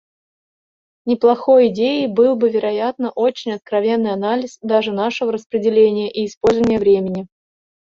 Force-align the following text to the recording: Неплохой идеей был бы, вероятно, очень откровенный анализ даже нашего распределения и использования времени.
Неплохой 1.05 1.67
идеей 1.67 2.07
был 2.07 2.35
бы, 2.35 2.49
вероятно, 2.49 3.11
очень 3.11 3.51
откровенный 3.51 4.11
анализ 4.13 4.57
даже 4.63 4.91
нашего 4.91 5.31
распределения 5.31 6.11
и 6.11 6.25
использования 6.25 6.79
времени. 6.79 7.27